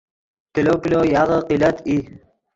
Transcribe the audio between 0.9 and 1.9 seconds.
یاغے قلت